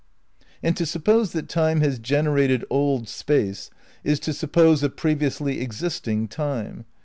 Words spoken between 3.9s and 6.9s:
is to suppose a previously existing Time.